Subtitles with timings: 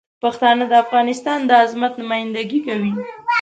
[0.23, 2.93] پښتانه د افغانستان د عظمت نمایندګي کوي.